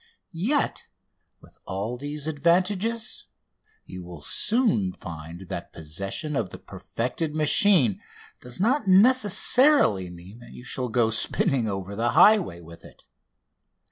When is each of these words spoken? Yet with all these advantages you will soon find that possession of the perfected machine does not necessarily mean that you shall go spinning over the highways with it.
Yet 0.31 0.87
with 1.41 1.59
all 1.67 1.95
these 1.95 2.25
advantages 2.25 3.27
you 3.85 4.03
will 4.03 4.23
soon 4.23 4.93
find 4.93 5.41
that 5.41 5.73
possession 5.73 6.35
of 6.35 6.49
the 6.49 6.57
perfected 6.57 7.35
machine 7.35 8.01
does 8.41 8.59
not 8.59 8.87
necessarily 8.87 10.09
mean 10.09 10.39
that 10.39 10.53
you 10.53 10.63
shall 10.63 10.89
go 10.89 11.11
spinning 11.11 11.69
over 11.69 11.95
the 11.95 12.13
highways 12.13 12.63
with 12.63 12.83
it. 12.83 13.03